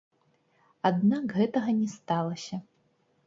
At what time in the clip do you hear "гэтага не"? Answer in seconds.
1.41-1.89